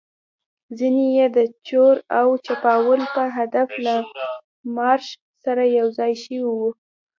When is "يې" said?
1.17-1.25